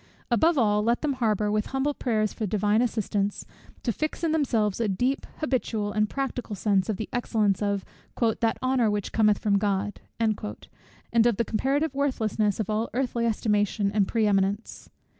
Above 0.31 0.57
all, 0.57 0.81
let 0.81 1.03
them 1.03 1.15
labour, 1.21 1.51
with 1.51 1.67
humble 1.67 1.93
prayers 1.93 2.33
for 2.33 2.39
the 2.45 2.49
Divine 2.49 2.81
assistance, 2.81 3.45
to 3.83 3.91
fix 3.93 4.23
in 4.23 4.31
themselves 4.31 4.79
a 4.79 4.87
deep, 4.87 5.27
habitual, 5.37 5.91
and 5.91 6.09
practical 6.09 6.55
sense 6.55 6.89
of 6.89 6.97
the 6.97 7.07
excellence 7.13 7.61
of 7.61 7.85
"that 8.39 8.57
honour 8.63 8.89
which 8.89 9.11
cometh 9.11 9.37
from 9.37 9.59
God," 9.59 10.01
and 10.19 10.39
of 11.27 11.37
the 11.37 11.45
comparative 11.45 11.93
worthlessness 11.93 12.59
of 12.59 12.67
all 12.67 12.89
earthly 12.95 13.27
estimation 13.27 13.91
and 13.91 14.07
pre 14.07 14.25
eminence. 14.25 14.89